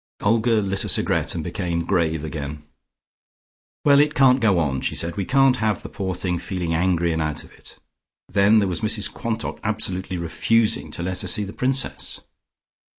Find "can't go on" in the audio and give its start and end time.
4.15-4.81